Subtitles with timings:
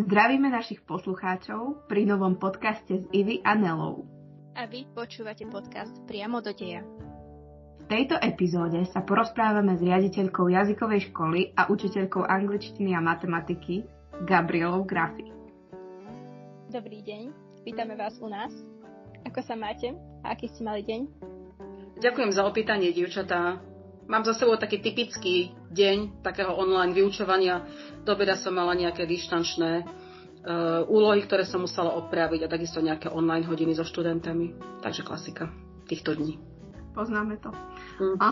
[0.00, 4.08] Zdravíme našich poslucháčov pri novom podcaste s Ivy a Nelou.
[4.56, 6.80] A vy počúvate podcast Priamo do deja.
[7.76, 13.84] V tejto epizóde sa porozprávame s riaditeľkou jazykovej školy a učiteľkou angličtiny a matematiky
[14.24, 15.28] Gabrielou Grafy.
[16.72, 17.36] Dobrý deň,
[17.68, 18.56] vítame vás u nás.
[19.28, 19.92] Ako sa máte
[20.24, 21.00] a aký ste mali deň?
[22.00, 23.60] Ďakujem za opýtanie, dievčatá.
[24.08, 27.62] Mám za sebou taký typický deň takého online vyučovania.
[28.02, 33.06] Do obeda som mala nejaké dištančné uh, úlohy, ktoré som musela opraviť a takisto nejaké
[33.08, 34.58] online hodiny so študentami.
[34.82, 35.48] Takže klasika
[35.86, 36.42] týchto dní.
[36.94, 37.54] Poznáme to.
[38.02, 38.18] Mm.
[38.18, 38.26] A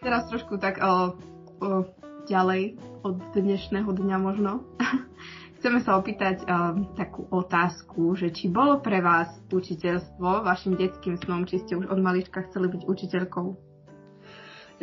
[0.00, 1.12] teraz trošku tak uh,
[1.60, 1.84] uh,
[2.24, 4.64] ďalej od dnešného dňa možno.
[5.60, 11.48] Chceme sa opýtať uh, takú otázku, že či bolo pre vás učiteľstvo vašim detským snom,
[11.48, 13.73] či ste už od malička chceli byť učiteľkou?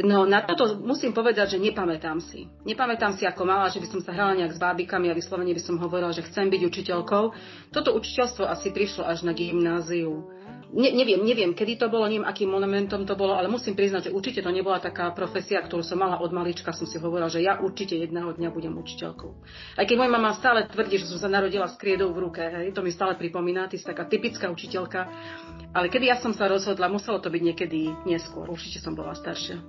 [0.01, 2.49] No na toto musím povedať, že nepamätám si.
[2.65, 5.61] Nepamätám si ako mala, že by som sa hrala nejak s bábikami a vyslovene by
[5.61, 7.23] som hovorila, že chcem byť učiteľkou.
[7.69, 10.25] Toto učiteľstvo asi prišlo až na gymnáziu.
[10.71, 14.15] Ne, neviem, neviem, kedy to bolo, neviem, akým monumentom to bolo, ale musím priznať, že
[14.15, 17.59] určite to nebola taká profesia, ktorú som mala od malička, som si hovorila, že ja
[17.59, 19.31] určite jedného dňa budem učiteľkou.
[19.75, 22.71] Aj keď moja mama stále tvrdí, že som sa narodila s kriedou v ruke, hej,
[22.71, 25.11] to mi stále pripomína, ty si taká typická učiteľka,
[25.75, 29.59] ale kedy ja som sa rozhodla, muselo to byť niekedy neskôr, určite som bola staršia.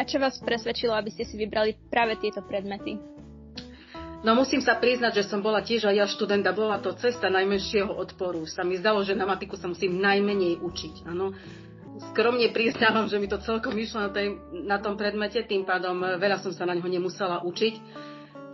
[0.00, 2.96] A čo vás presvedčilo, aby ste si vybrali práve tieto predmety?
[4.24, 7.92] No musím sa priznať, že som bola tiež aj ja študent bola to cesta najmenšieho
[7.92, 8.48] odporu.
[8.48, 11.04] Sa mi zdalo, že na matiku sa musím najmenej učiť.
[11.04, 11.36] Áno.
[12.12, 16.40] Skromne priznávam, že mi to celkom išlo na, tej, na tom predmete, tým pádom veľa
[16.40, 18.08] som sa na ňo nemusela učiť.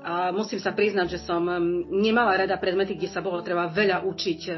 [0.07, 1.47] A musím sa priznať, že som
[1.91, 4.51] nemala rada predmety, kde sa bolo treba veľa učiť, e,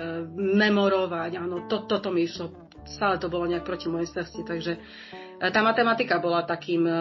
[0.61, 1.41] memorovať.
[1.41, 2.68] Áno, to, toto mi išlo.
[2.95, 4.73] Stále to bolo nejak proti mojej srsti, takže
[5.39, 6.95] E, tá matematika bola takým e,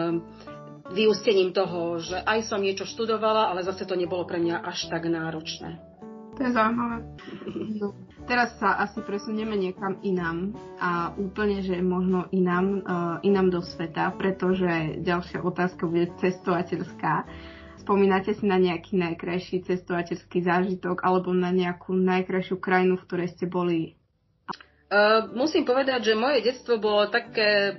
[0.94, 5.10] vyústením toho, že aj som niečo študovala, ale zase to nebolo pre mňa až tak
[5.10, 5.82] náročné.
[6.38, 6.96] To je zaujímavé.
[8.30, 14.14] Teraz sa asi presunieme niekam inám a úplne, že možno inám, uh, inám do sveta,
[14.14, 17.24] pretože ďalšia otázka bude cestovateľská.
[17.82, 23.48] Spomínate si na nejaký najkrajší cestovateľský zážitok alebo na nejakú najkrajšiu krajinu, v ktorej ste
[23.48, 23.97] boli?
[24.88, 27.76] Uh, musím povedať, že moje detstvo bolo také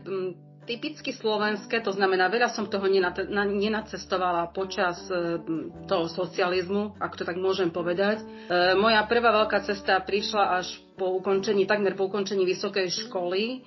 [0.70, 2.86] typicky slovenské, to znamená, veľa som toho
[3.50, 5.42] nenacestovala počas e,
[5.90, 8.22] toho socializmu, ak to tak môžem povedať.
[8.22, 8.26] E,
[8.78, 13.66] moja prvá veľká cesta prišla až po ukončení, takmer po ukončení vysokej školy.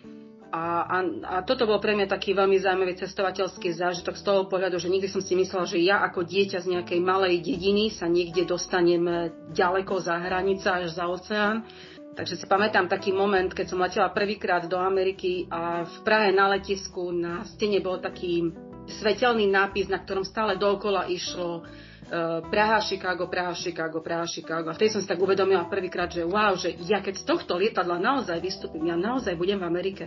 [0.52, 4.78] A, a, a toto bol pre mňa taký veľmi zaujímavý cestovateľský zážitok z toho pohľadu,
[4.78, 8.44] že nikdy som si myslela, že ja ako dieťa z nejakej malej dediny sa niekde
[8.46, 11.64] dostanem ďaleko za hranice až za oceán
[12.12, 16.44] Takže si pamätám taký moment, keď som letela prvýkrát do Ameriky a v Prahe na
[16.52, 18.52] letisku na stene bol taký
[19.00, 24.68] svetelný nápis, na ktorom stále dokola išlo uh, Praha, Chicago, Praha, Chicago, Praha, Chicago.
[24.68, 27.96] A vtedy som si tak uvedomila prvýkrát, že wow, že ja keď z tohto lietadla
[27.96, 30.04] naozaj vystúpim, ja naozaj budem v Amerike.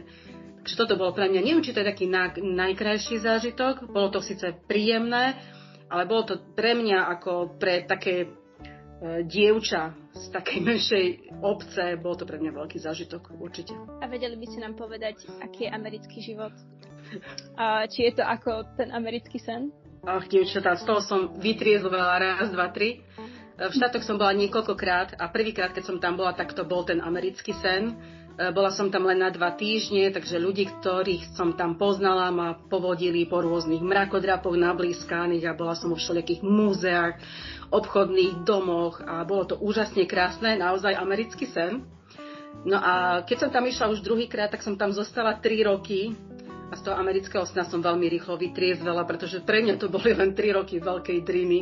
[0.62, 4.22] Takže toto bolo pre mňa, neviem, či to je taký na, najkrajší zážitok, bolo to
[4.22, 5.42] síce príjemné,
[5.90, 8.45] ale bolo to pre mňa ako pre také E,
[9.26, 11.06] dievča z takej menšej
[11.42, 13.74] obce, bol to pre mňa veľký zážitok, určite.
[14.02, 16.54] A vedeli by ste nám povedať, aký je americký život?
[17.56, 19.70] A či je to ako ten americký sen?
[20.06, 23.02] Ach, dievčatá, z toho som vytriezlovala raz, dva, tri.
[23.58, 26.86] E, v štátoch som bola niekoľkokrát a prvýkrát, keď som tam bola, tak to bol
[26.86, 27.98] ten americký sen.
[28.36, 32.60] E, bola som tam len na dva týždne, takže ľudí, ktorých som tam poznala, ma
[32.68, 37.16] povodili po rôznych mrakodrapoch nablískaných a bola som vo všelijakých múzeách
[37.72, 41.88] obchodných domoch a bolo to úžasne krásne, naozaj americký sen.
[42.68, 46.12] No a keď som tam išla už druhýkrát, tak som tam zostala 3 roky
[46.72, 50.36] a z toho amerického sna som veľmi rýchlo vytriezvela, pretože pre mňa to boli len
[50.36, 51.60] 3 roky veľkej driny,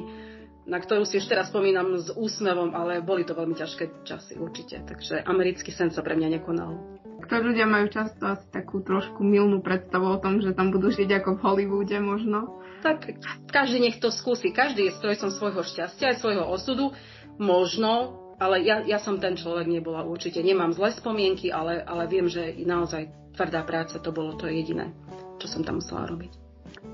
[0.63, 4.79] na ktorú si ešte raz spomínam s úsmevom, ale boli to veľmi ťažké časy určite.
[4.83, 6.79] Takže americký sen sa pre mňa nekonal.
[7.23, 11.23] Kto ľudia majú často asi takú trošku milnú predstavu o tom, že tam budú žiť
[11.23, 13.15] ako v Hollywoode možno tak
[13.47, 14.51] každý nech to skúsi.
[14.51, 16.91] Každý je strojcom svojho šťastia aj svojho osudu.
[17.39, 20.43] Možno, ale ja, ja som ten človek nebola určite.
[20.43, 23.07] Nemám zlé spomienky, ale, ale viem, že naozaj
[23.39, 24.91] tvrdá práca to bolo to jediné,
[25.39, 26.42] čo som tam musela robiť.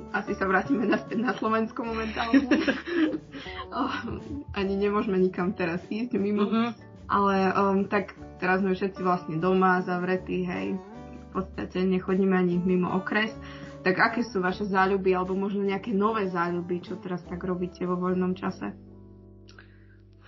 [0.09, 2.41] Asi sa vrátime naspäť na Slovensko momentálne.
[3.77, 3.93] oh,
[4.57, 6.49] ani nemôžeme nikam teraz ísť mimo.
[6.49, 6.73] Uh-huh.
[7.09, 10.77] Ale um, tak teraz sme všetci vlastne doma, zavretí, hej.
[11.29, 13.29] V podstate nechodíme ani mimo okres.
[13.85, 17.93] Tak aké sú vaše záľuby, alebo možno nejaké nové záľuby, čo teraz tak robíte vo
[17.93, 18.73] voľnom čase?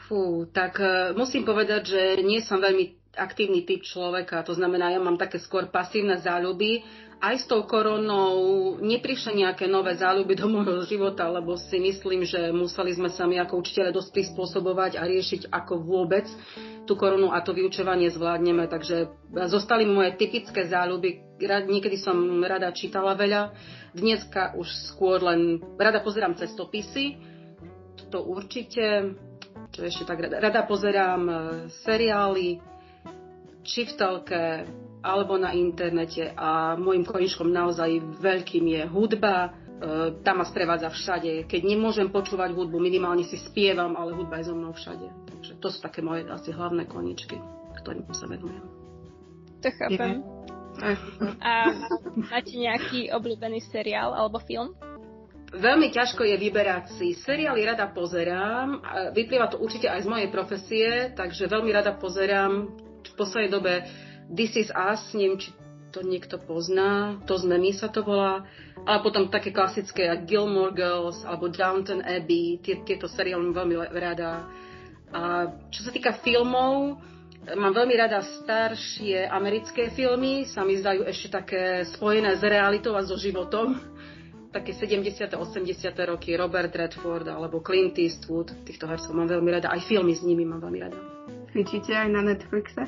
[0.06, 5.02] Fú, tak uh, musím povedať, že nie som veľmi aktívny typ človeka, to znamená, ja
[5.04, 6.86] mám také skôr pasívne záľuby
[7.22, 12.50] aj s tou koronou neprišli nejaké nové záľuby do môjho života, lebo si myslím, že
[12.50, 16.26] museli sme sa my ako učiteľe dosť prispôsobovať a riešiť, ako vôbec
[16.90, 18.66] tú koronu a to vyučovanie zvládneme.
[18.66, 19.14] Takže
[19.46, 21.38] zostali moje typické záľuby.
[21.46, 23.54] Niekedy som rada čítala veľa,
[23.94, 27.22] dneska už skôr len rada pozerám cestopisy,
[28.12, 29.16] to určite,
[29.72, 31.36] čo ešte tak rada, rada pozerám e,
[31.88, 32.60] seriály,
[33.64, 34.44] či v telke,
[35.02, 39.36] alebo na internete a môjim koničkom naozaj veľkým je hudba.
[39.38, 39.50] E,
[40.22, 41.50] tá ma sprevádza všade.
[41.50, 45.10] Keď nemôžem počúvať hudbu, minimálne si spievam, ale hudba je so mnou všade.
[45.26, 47.42] Takže to sú také moje asi hlavné koničky,
[47.82, 48.62] ktorým sa venujem.
[49.66, 50.22] To chápem.
[51.42, 51.54] A
[52.32, 54.72] máte nejaký obľúbený seriál alebo film?
[55.52, 57.12] Veľmi ťažko je vyberať si.
[57.12, 58.80] Seriály rada pozerám.
[59.12, 62.72] Vyplýva to určite aj z mojej profesie, takže veľmi rada pozerám
[63.04, 63.84] v poslednej dobe
[64.32, 65.52] This is Us, neviem, či
[65.92, 68.48] to niekto pozná, to sme my sa to volá,
[68.88, 73.76] ale potom také klasické ako Gilmore Girls alebo Downton Abbey, tie, tieto seriály mám veľmi
[73.92, 74.48] rada.
[75.12, 76.96] A čo sa týka filmov,
[77.44, 83.04] mám veľmi rada staršie americké filmy, sa mi zdajú ešte také spojené s realitou a
[83.04, 83.76] so životom.
[84.52, 85.32] Také 70.
[85.32, 86.12] 80.
[86.12, 90.48] roky, Robert Redford alebo Clint Eastwood, týchto hercov mám veľmi rada, aj filmy s nimi
[90.48, 91.00] mám veľmi rada.
[91.52, 92.88] Fičíte aj na Netflixe?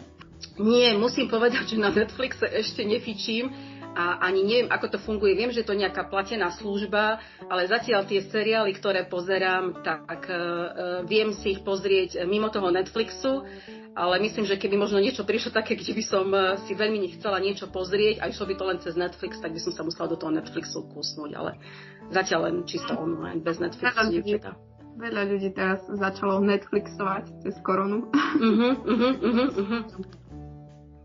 [0.60, 3.50] Nie, musím povedať, že na Netflixe ešte nefičím
[3.94, 5.38] a ani neviem, ako to funguje.
[5.38, 11.06] Viem, že to je nejaká platená služba, ale zatiaľ tie seriály, ktoré pozerám, tak uh,
[11.06, 13.46] viem si ich pozrieť mimo toho Netflixu,
[13.94, 16.26] ale myslím, že keby možno niečo prišlo také, kde by som
[16.66, 19.74] si veľmi nechcela niečo pozrieť a išlo by to len cez Netflix, tak by som
[19.78, 21.62] sa musela do toho Netflixu kusnúť, ale
[22.10, 24.58] zatiaľ len čisto online, bez Netflixu, dievčatá.
[24.94, 28.14] Veľa ľudí teraz začalo Netflixovať cez koronu.
[28.14, 29.82] Uh-huh, uh-huh, uh-huh, uh-huh.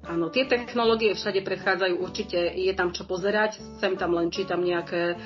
[0.08, 5.12] Áno, tie technológie všade prechádzajú, určite je tam čo pozerať, sem tam len čítam nejaké
[5.12, 5.16] e,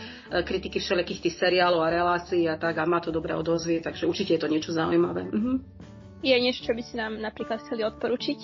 [0.43, 4.35] kritiky všelijakých tých seriálov a relácií a tak a má to dobré odozvie, takže určite
[4.35, 5.31] je to niečo zaujímavé.
[5.31, 5.63] Mhm.
[6.23, 8.39] Je niečo, čo by si nám napríklad chceli odporučiť?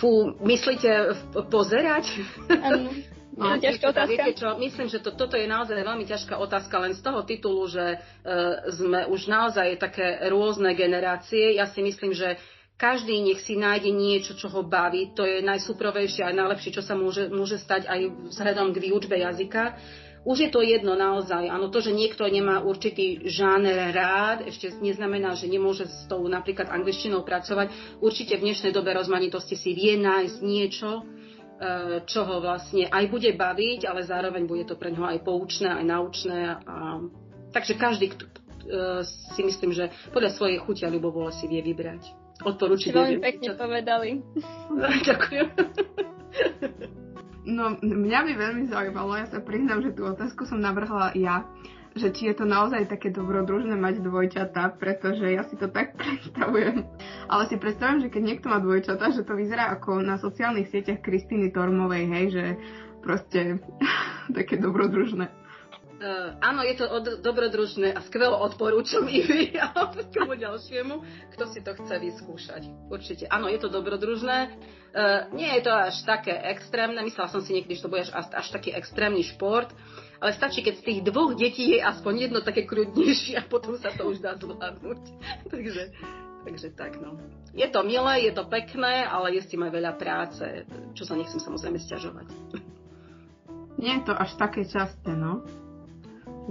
[0.00, 1.12] Fú, myslíte
[1.52, 2.08] pozerať?
[2.48, 2.88] Áno.
[3.40, 4.10] No, ťažká otázka.
[4.10, 7.64] Viete čo, myslím, že to, toto je naozaj veľmi ťažká otázka len z toho titulu,
[7.72, 11.56] že uh, sme už naozaj také rôzne generácie.
[11.56, 12.36] Ja si myslím, že
[12.80, 15.12] každý nech si nájde niečo, čo ho baví.
[15.12, 19.76] To je najsúprovejšie a najlepšie, čo sa môže, môže stať aj vzhľadom k výučbe jazyka.
[20.24, 21.48] Už je to jedno naozaj.
[21.48, 26.72] Áno, to, že niekto nemá určitý žáner rád, ešte neznamená, že nemôže s tou napríklad
[26.72, 28.00] angličtinou pracovať.
[28.00, 31.02] Určite v dnešnej dobe rozmanitosti si vie nájsť niečo, e,
[32.04, 35.84] čo ho vlastne aj bude baviť, ale zároveň bude to pre neho aj poučné, aj
[35.88, 36.38] naučné.
[36.68, 37.00] A...
[37.56, 38.16] Takže každý, e,
[39.08, 42.90] si myslím, že podľa svojej chuti a ľubovole si vie vybrať odporúčiť.
[42.92, 43.54] Veľmi pekne čo...
[43.56, 44.08] povedali.
[45.08, 45.46] Ďakujem.
[47.50, 51.48] No, mňa by veľmi zaujímalo, ja sa priznám, že tú otázku som navrhla ja,
[51.98, 56.86] že či je to naozaj také dobrodružné mať dvojčata, pretože ja si to tak predstavujem.
[57.26, 61.02] Ale si predstavujem, že keď niekto má dvojčata, že to vyzerá ako na sociálnych sieťach
[61.02, 62.44] Kristiny Tormovej, hej, že
[63.02, 63.58] proste
[64.38, 65.39] také dobrodružné.
[66.00, 69.68] Uh, áno, je to od, dobrodružné a skvelo odporúčam i vy a
[70.08, 70.96] tomu ďalšiemu,
[71.36, 72.88] kto si to chce vyskúšať.
[72.88, 73.28] Určite.
[73.28, 74.48] Áno, je to dobrodružné.
[74.96, 76.96] Uh, nie je to až také extrémne.
[77.04, 79.68] Myslela som si niekedy, že to bude až, až taký extrémny šport.
[80.24, 83.92] Ale stačí, keď z tých dvoch detí je aspoň jedno také krudnejšie a potom sa
[83.92, 85.00] to už dá zvládnuť.
[85.52, 85.92] takže,
[86.48, 87.20] takže tak, no.
[87.52, 90.44] Je to milé, je to pekné, ale je s tým aj veľa práce,
[90.96, 92.24] čo sa nechcem samozrejme stiažovať.
[93.76, 95.44] Nie je to až také časté, no.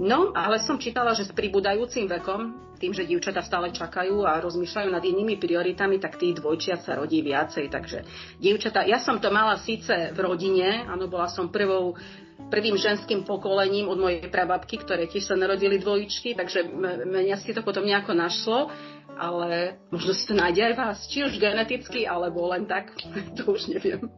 [0.00, 4.88] No, ale som čítala, že s pribúdajúcim vekom, tým, že dievčatá stále čakajú a rozmýšľajú
[4.88, 7.68] nad inými prioritami, tak tých dvojčiat sa rodí viacej.
[7.68, 7.98] Takže
[8.40, 12.00] dievčatá, ja som to mala síce v rodine, áno, bola som prvou
[12.48, 16.64] prvým ženským pokolením od mojej prababky, ktoré tiež sa narodili dvojičky, takže
[17.04, 18.72] mňa si to potom nejako našlo,
[19.20, 22.96] ale možno si to nájde aj vás, či už geneticky, alebo len tak,
[23.36, 24.08] to už neviem.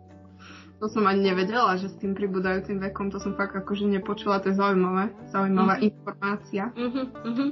[0.82, 4.50] To som ani nevedela, že s tým pribúdajúcim vekom, to som fakt akože nepočula, to
[4.50, 5.90] je zaujímavé, zaujímavá mm-hmm.
[5.94, 6.64] informácia.
[6.74, 7.50] Mm-hmm, mm-hmm.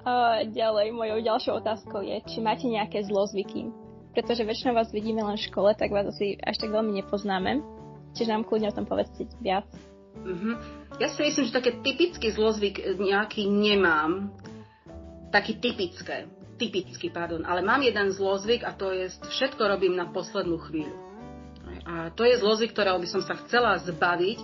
[0.00, 3.68] Uh, ďalej, mojou ďalšou otázkou je, či máte nejaké zlozvyky.
[4.16, 7.60] Pretože väčšinou vás vidíme len v škole, tak vás asi až tak veľmi nepoznáme.
[8.16, 9.68] Čiže nám kľudne o tom povedzte viac.
[10.24, 10.54] Mm-hmm.
[10.96, 14.32] Ja si myslím, že také typický zlozvyk nejaký nemám.
[15.28, 16.24] Taký typické.
[16.56, 17.44] Typický, pardon.
[17.44, 21.05] Ale mám jeden zlozvyk a to je, všetko robím na poslednú chvíľu.
[21.86, 24.42] A to je zlozy, ktorého by som sa chcela zbaviť,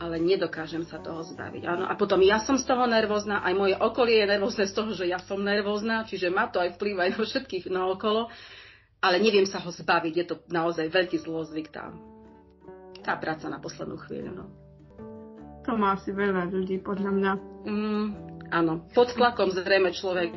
[0.00, 1.62] ale nedokážem sa toho zbaviť.
[1.68, 4.90] Áno, a potom ja som z toho nervózna, aj moje okolie je nervózne z toho,
[4.96, 8.32] že ja som nervózna, čiže má to aj vplyv aj na všetkých naokolo,
[9.04, 12.00] ale neviem sa ho zbaviť, je to naozaj veľký zlozvyk tam.
[13.00, 14.32] tá práca na poslednú chvíľu.
[14.34, 14.44] No.
[15.68, 17.32] To má asi veľa ľudí, podľa mňa.
[17.68, 18.08] Mm,
[18.52, 20.32] áno, pod tlakom zrejme človek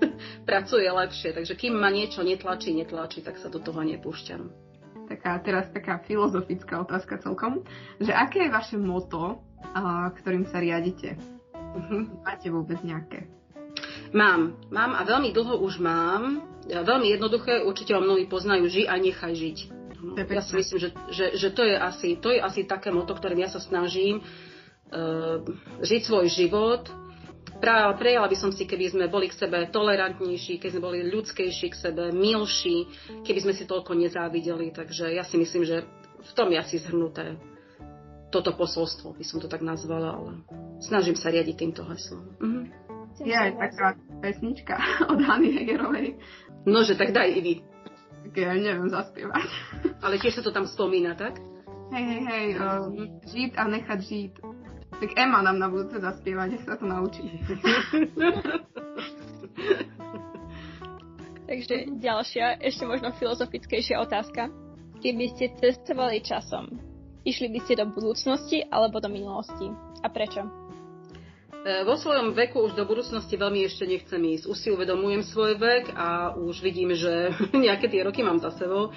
[0.48, 4.67] pracuje lepšie, takže kým ma niečo netlačí, netlačí, tak sa do toho nepúšťam.
[5.08, 7.64] Taká, teraz taká filozofická otázka celkom,
[7.96, 9.40] že aké je vaše moto,
[9.72, 11.16] a, ktorým sa riadite?
[11.56, 12.04] Uh-huh.
[12.20, 13.24] Máte vôbec nejaké?
[14.12, 16.44] Mám, mám a veľmi dlho už mám.
[16.68, 19.58] Veľmi jednoduché, určite ho mnohí poznajú, ži a nechaj žiť.
[19.98, 23.16] No, ja si myslím, že, že, že to, je asi, to je asi také moto,
[23.18, 25.42] ktorým ja sa snažím uh,
[25.82, 26.86] žiť svoj život.
[27.58, 31.80] Prejala by som si, keby sme boli k sebe tolerantnejší, keby sme boli ľudskejší k
[31.90, 32.86] sebe, milší,
[33.26, 34.70] keby sme si toľko nezávideli.
[34.70, 35.82] Takže ja si myslím, že
[36.22, 37.34] v tom je asi zhrnuté
[38.28, 40.32] toto posolstvo, by som to tak nazvala, ale
[40.84, 42.36] snažím sa riadiť týmto heslom.
[42.38, 42.62] Mhm.
[43.18, 44.78] Je aj taká pesnička
[45.10, 46.14] od Hany Hegerovej.
[46.68, 47.54] Nože, tak daj i vy.
[48.28, 49.48] Tak ja neviem zaspievať.
[50.04, 51.40] Ale tiež sa to tam spomína, tak?
[51.88, 52.84] Hej, hej, hej, uh,
[53.24, 54.32] žiť a nechať žiť.
[54.98, 57.22] Tak Ema nám na budúce zaspieva, nech sa to naučí.
[61.48, 64.50] Takže ďalšia, ešte možno filozofickejšia otázka.
[64.98, 66.66] Keby ste cestovali časom,
[67.22, 69.70] išli by ste do budúcnosti alebo do minulosti?
[70.02, 70.42] A prečo?
[71.62, 74.50] E, vo svojom veku už do budúcnosti veľmi ešte nechcem ísť.
[74.50, 78.90] Už si uvedomujem svoj vek a už vidím, že nejaké tie roky mám za sebou.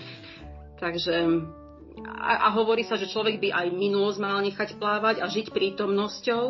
[0.81, 1.45] Takže
[2.21, 6.43] a, a hovorí sa, že človek by aj minulosť mal nechať plávať a žiť prítomnosťou,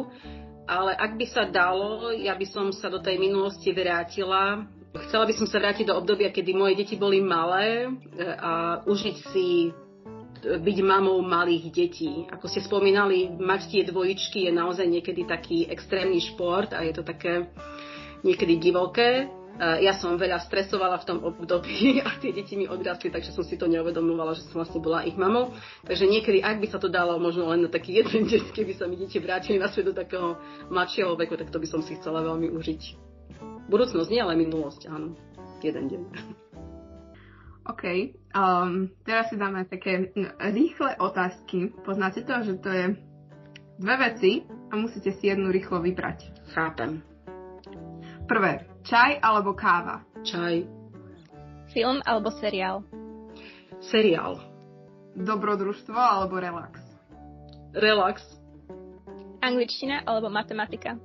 [0.67, 4.67] ale ak by sa dalo, ja by som sa do tej minulosti vrátila.
[5.07, 7.89] Chcela by som sa vrátiť do obdobia, kedy moje deti boli malé e,
[8.27, 9.71] a užiť si
[10.41, 12.25] byť mamou malých detí.
[12.27, 17.03] Ako ste spomínali, mať tie dvojičky je naozaj niekedy taký extrémny šport a je to
[17.05, 17.45] také
[18.25, 19.29] niekedy divoké.
[19.59, 23.59] Ja som veľa stresovala v tom období a tie deti mi odrastli, takže som si
[23.59, 25.53] to neuvedomovala, že som vlastne bola ich mamou.
[25.85, 28.89] Takže niekedy, ak by sa to dalo možno len na taký jeden deň, keby sa
[28.89, 30.39] mi deti vrátili na svet do takého
[30.71, 32.81] mladšieho veku, tak to by som si chcela veľmi užiť.
[33.69, 35.13] Budúcnosť nie, ale minulosť, áno.
[35.61, 36.01] Jeden deň.
[37.71, 37.83] OK.
[38.33, 40.09] Um, teraz si dáme také
[40.41, 41.69] rýchle otázky.
[41.85, 42.85] Poznáte to, že to je
[43.77, 44.31] dve veci
[44.71, 46.49] a musíte si jednu rýchlo vybrať.
[46.57, 47.05] Chápem.
[48.25, 50.05] Prvé, čaj alebo káva?
[50.21, 50.65] Čaj.
[51.71, 52.83] Film alebo seriál?
[53.79, 54.41] Seriál.
[55.15, 56.77] Dobrodružstvo alebo relax?
[57.73, 58.21] Relax.
[59.41, 60.99] Angličtina alebo matematika?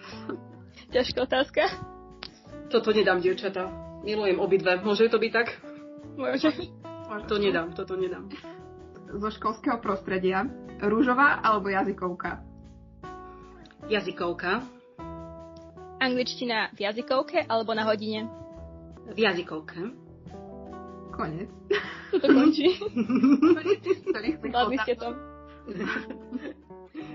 [0.94, 1.62] Ťažká otázka.
[2.70, 3.70] Toto nedám, dievčatá.
[4.02, 4.80] Milujem obidve.
[4.82, 5.48] Môže to byť tak?
[6.16, 6.50] Môže.
[7.26, 8.30] To nedám, toto nedám.
[9.10, 10.46] Zo školského prostredia.
[10.80, 12.40] Rúžová alebo jazykovka?
[13.90, 14.79] Jazykovka.
[16.00, 18.24] Angličtina v jazykovke alebo na hodine?
[19.12, 19.92] V jazykovke.
[21.12, 21.50] Konec.
[22.16, 22.80] To končí.
[24.40, 25.08] Zvládli ste to.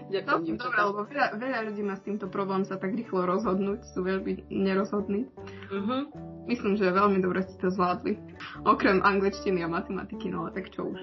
[0.06, 0.56] Ďakujem.
[0.56, 4.06] No, dobre, lebo veľa, veľa ľudí má s týmto problém sa tak rýchlo rozhodnúť, sú
[4.06, 5.26] veľmi nerozhodní.
[5.74, 6.06] Uh-huh.
[6.46, 8.22] Myslím, že veľmi dobre ste to zvládli.
[8.64, 11.02] Okrem angličtiny a matematiky, no ale tak čo už.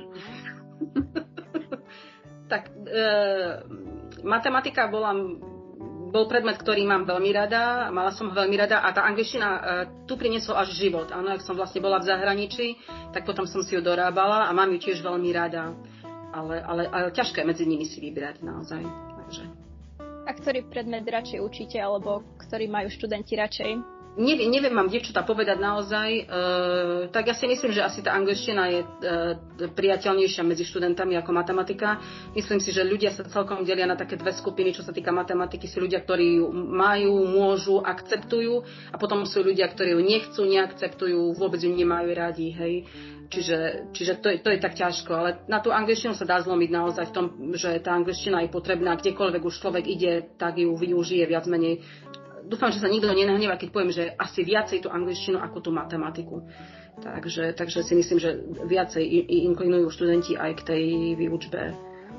[2.53, 3.05] tak, e,
[4.23, 5.15] matematika bola
[6.13, 9.61] bol predmet, ktorý mám veľmi rada, mala som ho veľmi rada a tá angličtina e,
[10.05, 11.09] tu priniesol až život.
[11.09, 12.77] Áno, ak som vlastne bola v zahraničí,
[13.17, 15.73] tak potom som si ju dorábala a mám ju tiež veľmi rada
[16.33, 18.83] ale, ale, ale ťažké medzi nimi si vybrať naozaj.
[19.23, 19.45] Takže.
[20.27, 23.71] A ktorý predmet radšej učíte, alebo ktorý majú študenti radšej?
[24.13, 26.23] Neviem, neviem mám dievčatá povedať naozaj, e,
[27.09, 28.87] tak ja si myslím, že asi tá angličtina je e,
[29.73, 31.97] priateľnejšia medzi študentami ako matematika.
[32.37, 35.65] Myslím si, že ľudia sa celkom delia na také dve skupiny, čo sa týka matematiky.
[35.65, 38.61] Sú ľudia, ktorí ju majú, môžu, akceptujú
[38.93, 42.53] a potom sú ľudia, ktorí ju nechcú, neakceptujú, vôbec ju nemajú radi.
[42.53, 42.75] Hej.
[43.33, 43.59] Čiže,
[43.97, 47.05] čiže to, je, to je tak ťažko, ale na tú angličtinu sa dá zlomiť naozaj
[47.09, 47.27] v tom,
[47.57, 51.81] že tá angličtina je potrebná, kdekoľvek už človek ide, tak ju využije viac menej.
[52.47, 56.43] Dúfam, že sa nikto nenahneva, keď poviem, že asi viacej tú angličtinu ako tú matematiku.
[57.01, 58.37] Takže, takže si myslím, že
[58.69, 59.03] viacej
[59.49, 60.85] inklinujú študenti aj k tej
[61.17, 61.73] výučbe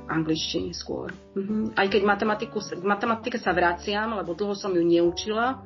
[0.09, 1.13] angličtiny skôr.
[1.37, 1.77] Mhm.
[1.79, 5.63] Aj keď matematiku, k matematike sa vraciam, lebo dlho som ju neučila,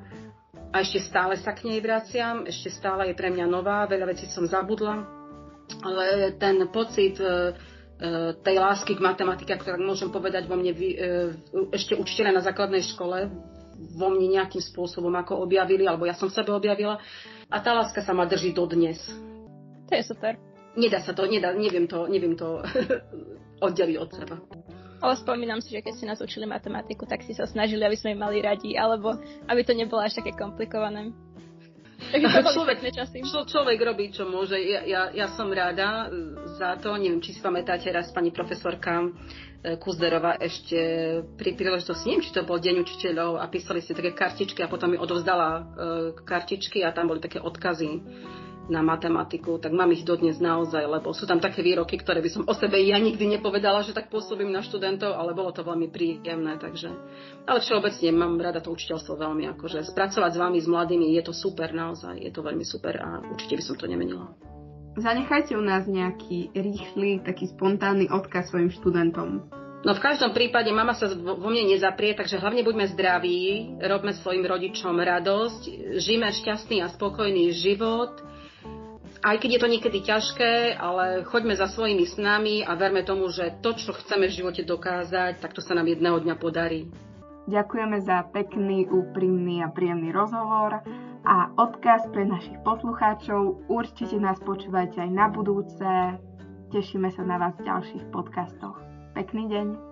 [0.67, 4.27] a ešte stále sa k nej vraciam, ešte stále je pre mňa nová, veľa vecí
[4.27, 5.07] som zabudla,
[5.79, 7.31] ale ten pocit e, e,
[8.43, 10.95] tej lásky k matematike, ktorá môžem povedať vo mne e,
[11.71, 13.31] ešte učiteľe na základnej škole
[13.77, 16.97] vo mne nejakým spôsobom ako objavili, alebo ja som sebe objavila.
[17.47, 18.99] A tá láska sa ma drží dodnes.
[19.87, 20.35] To je super.
[20.77, 22.61] Nedá sa to, nedá, neviem to, neviem to
[23.65, 24.35] oddeliť od seba.
[24.97, 28.17] Ale spomínam si, že keď ste nás učili matematiku, tak si sa snažili, aby sme
[28.17, 29.13] mali radi, alebo
[29.45, 31.13] aby to nebolo až také komplikované.
[32.53, 32.77] Človek,
[33.25, 34.57] čo, človek robí, čo môže.
[34.61, 36.07] Ja, ja, ja som rada
[36.57, 36.93] za to.
[36.95, 39.07] Neviem, či si pamätáte raz pani profesorka e,
[39.81, 40.77] Kuzderová ešte
[41.35, 44.93] pri príležitosti, neviem, či to bol Deň učiteľov a písali si také kartičky a potom
[44.93, 45.63] mi odovzdala uh,
[46.21, 48.01] kartičky a tam boli také odkazy
[48.67, 52.43] na matematiku, tak mám ich dodnes naozaj, lebo sú tam také výroky, ktoré by som
[52.43, 56.59] o sebe ja nikdy nepovedala, že tak pôsobím na študentov, ale bolo to veľmi príjemné,
[56.59, 56.91] takže...
[57.47, 61.33] Ale všeobecne mám rada to učiteľstvo veľmi, akože spracovať s vami, s mladými, je to
[61.33, 64.27] super naozaj, je to veľmi super a určite by som to nemenila.
[64.97, 69.45] Zanechajte u nás nejaký rýchly, taký spontánny odkaz svojim študentom.
[69.85, 74.41] No v každom prípade mama sa vo mne nezaprie, takže hlavne buďme zdraví, robme svojim
[74.41, 78.17] rodičom radosť, žijeme šťastný a spokojný život,
[79.23, 83.57] aj keď je to niekedy ťažké, ale choďme za svojimi snami a verme tomu, že
[83.63, 86.91] to, čo chceme v živote dokázať, tak to sa nám jedného dňa podarí.
[87.47, 90.83] Ďakujeme za pekný, úprimný a príjemný rozhovor
[91.23, 93.71] a odkaz pre našich poslucháčov.
[93.71, 95.87] Určite nás počúvajte aj na budúce.
[96.75, 98.75] Tešíme sa na vás v ďalších podcastoch.
[99.15, 99.86] Pekný deň.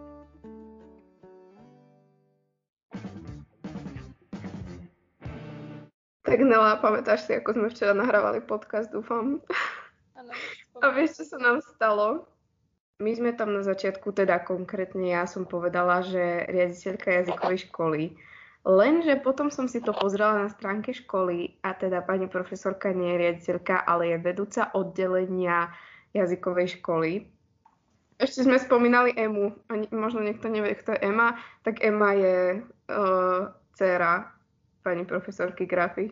[6.25, 9.45] Tak Nela, pamätáš si, ako sme včera nahrávali podcast, dúfam.
[10.17, 10.33] Ano,
[10.83, 12.25] A vieš, čo sa nám stalo?
[12.97, 18.03] My sme tam na začiatku, teda konkrétne ja som povedala, že riaditeľka jazykovej školy.
[18.65, 23.21] Lenže potom som si to pozrela na stránke školy a teda pani profesorka nie je
[23.21, 25.69] riaditeľka, ale je vedúca oddelenia
[26.17, 27.29] jazykovej školy.
[28.17, 33.53] Ešte sme spomínali Emu, a možno niekto nevie, kto je Ema, tak Ema je uh,
[33.77, 34.34] dcera
[34.85, 36.11] pani profesorky grafy.